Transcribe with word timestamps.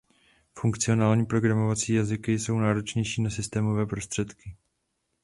Funkcionální 0.55 1.25
programovací 1.25 1.93
jazyky 1.93 2.39
jsou 2.39 2.59
náročnější 2.59 3.21
na 3.23 3.29
systémové 3.29 3.85
prostředky. 3.85 4.55